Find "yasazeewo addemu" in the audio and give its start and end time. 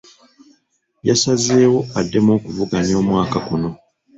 1.07-2.29